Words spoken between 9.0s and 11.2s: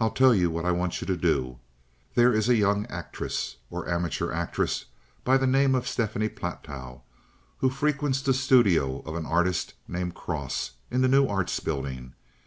of an artist named Cross in the